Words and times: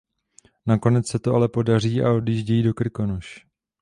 Nakonec 0.65 1.07
se 1.07 1.19
to 1.19 1.35
ale 1.35 1.49
podaří 1.49 2.01
a 2.01 2.11
odjíždějí 2.11 2.63
do 2.63 2.73
Krkonoš. 2.73 3.45